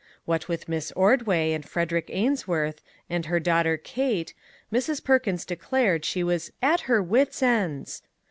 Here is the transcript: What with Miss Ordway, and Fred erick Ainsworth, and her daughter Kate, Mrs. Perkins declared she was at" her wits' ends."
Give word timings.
What 0.25 0.47
with 0.47 0.67
Miss 0.67 0.91
Ordway, 0.93 1.51
and 1.51 1.63
Fred 1.63 1.89
erick 1.91 2.09
Ainsworth, 2.09 2.81
and 3.07 3.27
her 3.27 3.39
daughter 3.39 3.77
Kate, 3.77 4.33
Mrs. 4.73 5.03
Perkins 5.03 5.45
declared 5.45 6.05
she 6.05 6.23
was 6.23 6.51
at" 6.59 6.79
her 6.89 7.03
wits' 7.03 7.43
ends." 7.43 8.01